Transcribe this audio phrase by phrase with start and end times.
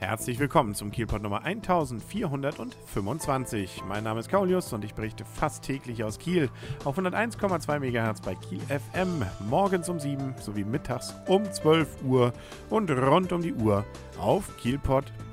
[0.00, 3.82] Herzlich willkommen zum Kielpot Nummer 1425.
[3.86, 6.48] Mein Name ist Kaulius und ich berichte fast täglich aus Kiel
[6.86, 12.32] auf 101,2 MHz bei Kiel FM, morgens um 7 sowie mittags um 12 Uhr
[12.70, 13.84] und rund um die Uhr
[14.18, 15.29] auf kielpot.de.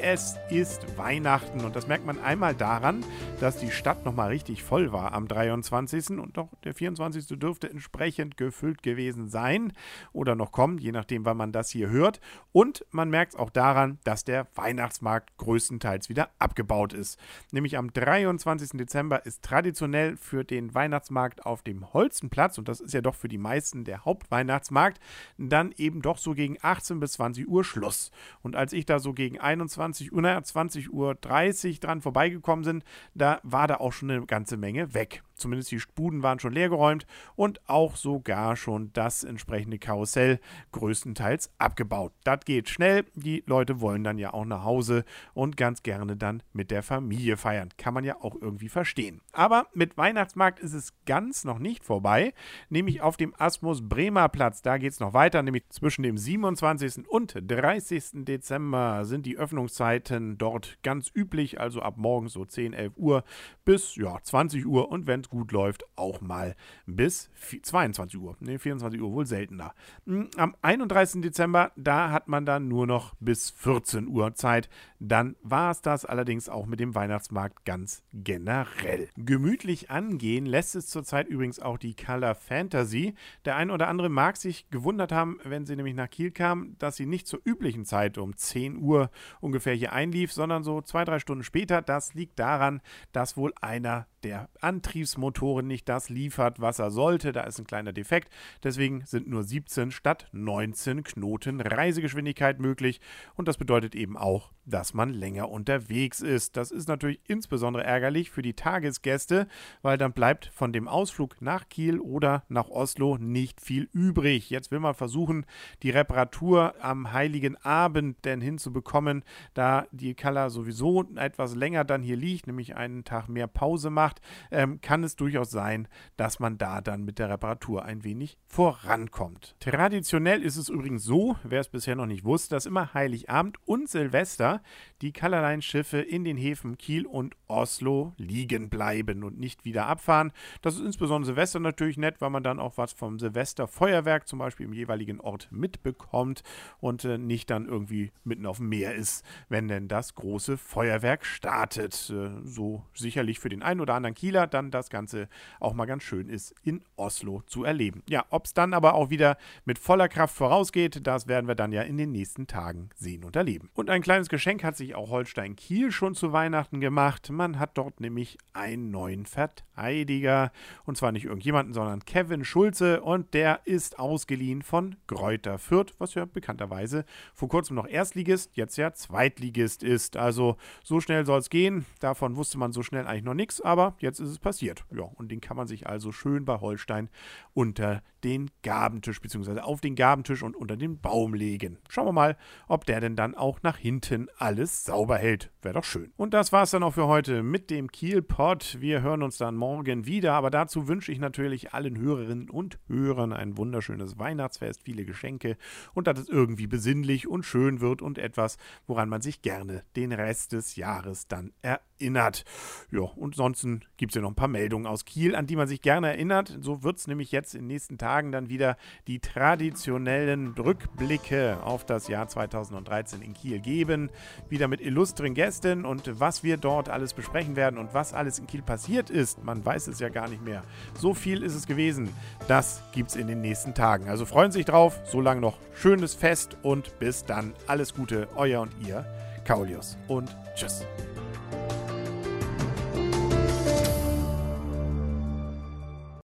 [0.00, 3.04] Es ist Weihnachten und das merkt man einmal daran,
[3.40, 6.10] dass die Stadt nochmal richtig voll war am 23.
[6.10, 7.38] und doch der 24.
[7.38, 9.72] dürfte entsprechend gefüllt gewesen sein
[10.12, 12.20] oder noch kommen, je nachdem, wann man das hier hört.
[12.52, 17.18] Und man merkt merkt es auch daran, dass der Weihnachtsmarkt größtenteils wieder abgebaut ist.
[17.50, 18.78] Nämlich am 23.
[18.78, 23.28] Dezember ist traditionell für den Weihnachtsmarkt auf dem Holzenplatz, und das ist ja doch für
[23.28, 25.00] die meisten der Hauptweihnachtsmarkt,
[25.38, 28.12] dann eben doch so gegen 18 bis 20 Uhr Schluss.
[28.42, 32.82] Und als ich da so gegen 21 Uhr, naja, 20 Uhr 30 dran vorbeigekommen bin,
[33.14, 35.22] da war da auch schon eine ganze Menge weg.
[35.36, 40.40] Zumindest die Spuden waren schon leergeräumt und auch sogar schon das entsprechende Karussell
[40.72, 42.12] größtenteils abgebaut.
[42.24, 43.04] Das geht schnell.
[43.14, 47.36] Die Leute wollen dann ja auch nach Hause und ganz gerne dann mit der Familie
[47.36, 47.68] feiern.
[47.76, 49.20] Kann man ja auch irgendwie verstehen.
[49.32, 52.32] Aber mit Weihnachtsmarkt ist es ganz noch nicht vorbei,
[52.70, 54.62] nämlich auf dem Asmus Bremer Platz.
[54.62, 57.08] Da geht es noch weiter, nämlich zwischen dem 27.
[57.08, 58.24] und 30.
[58.24, 63.24] Dezember sind die Öffnungszeiten dort ganz üblich, also ab morgens so 10, 11 Uhr
[63.64, 66.54] bis ja, 20 Uhr und wenn es gut läuft, auch mal
[66.86, 67.30] bis
[67.62, 68.36] 22 Uhr.
[68.40, 69.74] Ne, 24 Uhr wohl seltener.
[70.06, 71.20] Hm, am 31.
[71.22, 74.68] Dezember, da hat man dann nur noch bis 14 Uhr Zeit.
[74.98, 79.08] Dann war es das allerdings auch mit dem Weihnachtsmarkt ganz generell.
[79.16, 83.14] Gemütlich angehen lässt es zurzeit übrigens auch die Color Fantasy.
[83.44, 86.96] Der ein oder andere mag sich gewundert haben, wenn sie nämlich nach Kiel kam, dass
[86.96, 91.18] sie nicht zur üblichen Zeit um 10 Uhr ungefähr hier einlief, sondern so zwei, drei
[91.18, 91.82] Stunden später.
[91.82, 92.80] Das liegt daran,
[93.12, 97.30] dass wohl einer der Antriebsmotoren nicht das liefert, was er sollte.
[97.30, 98.32] Da ist ein kleiner Defekt.
[98.62, 103.00] Deswegen sind nur 17 statt 19 Knoten Reisegeschwindigkeit möglich.
[103.34, 106.56] Und das bedeutet eben auch, dass man länger unterwegs ist.
[106.56, 109.46] Das ist natürlich insbesondere ärgerlich für die Tagesgäste,
[109.82, 114.50] weil dann bleibt von dem Ausflug nach Kiel oder nach Oslo nicht viel übrig.
[114.50, 115.46] Jetzt will man versuchen,
[115.82, 122.16] die Reparatur am heiligen Abend denn hinzubekommen, da die Kalla sowieso etwas länger dann hier
[122.16, 124.20] liegt, nämlich einen Tag mehr Pause macht macht,
[124.50, 129.56] ähm, kann es durchaus sein, dass man da dann mit der Reparatur ein wenig vorankommt.
[129.60, 133.88] Traditionell ist es übrigens so, wer es bisher noch nicht wusste, dass immer Heiligabend und
[133.88, 134.62] Silvester
[135.02, 140.32] die Colorline-Schiffe in den Häfen Kiel und Oslo liegen bleiben und nicht wieder abfahren.
[140.62, 144.64] Das ist insbesondere Silvester natürlich nett, weil man dann auch was vom Silvesterfeuerwerk zum Beispiel
[144.64, 146.42] im jeweiligen Ort mitbekommt
[146.80, 151.26] und äh, nicht dann irgendwie mitten auf dem Meer ist, wenn denn das große Feuerwerk
[151.26, 152.10] startet.
[152.10, 155.28] Äh, so sicherlich für den einen oder anderen anderen Kieler dann das Ganze
[155.60, 158.02] auch mal ganz schön ist, in Oslo zu erleben.
[158.08, 161.72] Ja, ob es dann aber auch wieder mit voller Kraft vorausgeht, das werden wir dann
[161.72, 163.70] ja in den nächsten Tagen sehen und erleben.
[163.74, 167.30] Und ein kleines Geschenk hat sich auch Holstein Kiel schon zu Weihnachten gemacht.
[167.30, 170.52] Man hat dort nämlich einen neuen Verteidiger.
[170.84, 173.00] Und zwar nicht irgendjemanden, sondern Kevin Schulze.
[173.00, 178.76] Und der ist ausgeliehen von Gräuter Fürth, was ja bekannterweise vor kurzem noch Erstligist, jetzt
[178.76, 180.16] ja Zweitligist ist.
[180.16, 181.86] Also so schnell soll es gehen.
[182.00, 183.60] Davon wusste man so schnell eigentlich noch nichts.
[183.60, 184.84] Aber jetzt ist es passiert.
[184.90, 187.08] Ja, und den kann man sich also schön bei Holstein
[187.54, 191.78] unter den Gabentisch, beziehungsweise auf den Gabentisch und unter den Baum legen.
[191.88, 195.52] Schauen wir mal, ob der denn dann auch nach hinten alles sauber hält.
[195.62, 196.12] Wäre doch schön.
[196.16, 198.78] Und das war's dann auch für heute mit dem Kielpot.
[198.80, 203.32] Wir hören uns dann morgen wieder, aber dazu wünsche ich natürlich allen Hörerinnen und Hörern
[203.32, 205.56] ein wunderschönes Weihnachtsfest, viele Geschenke
[205.94, 208.58] und dass es irgendwie besinnlich und schön wird und etwas,
[208.88, 212.44] woran man sich gerne den Rest des Jahres dann erinnert.
[212.90, 213.64] Ja, und sonst
[213.96, 216.58] gibt es ja noch ein paar Meldungen aus Kiel, an die man sich gerne erinnert.
[216.60, 221.58] So wird es nämlich jetzt in den nächsten Tagen Tagen dann wieder die traditionellen Rückblicke
[221.62, 224.08] auf das Jahr 2013 in Kiel geben.
[224.48, 228.46] Wieder mit illustren Gästen und was wir dort alles besprechen werden und was alles in
[228.46, 230.62] Kiel passiert ist, man weiß es ja gar nicht mehr.
[230.98, 232.08] So viel ist es gewesen.
[232.48, 234.08] Das gibt es in den nächsten Tagen.
[234.08, 234.98] Also freuen Sie sich drauf.
[235.04, 237.52] Solange noch schönes Fest und bis dann.
[237.66, 239.04] Alles Gute, euer und ihr,
[239.44, 239.98] Kaulius.
[240.08, 240.86] Und tschüss.